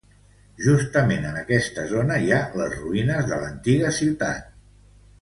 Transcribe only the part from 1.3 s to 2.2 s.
en esta zona